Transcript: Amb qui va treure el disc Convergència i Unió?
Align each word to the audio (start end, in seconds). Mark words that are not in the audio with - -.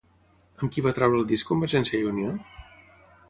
Amb 0.59 0.63
qui 0.75 0.83
va 0.85 0.93
treure 0.99 1.19
el 1.19 1.27
disc 1.33 1.51
Convergència 1.51 1.99
i 2.01 2.09
Unió? 2.13 2.35